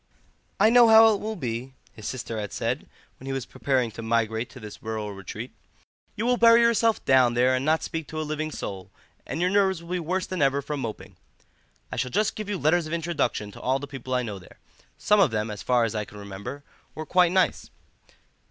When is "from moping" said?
10.63-11.17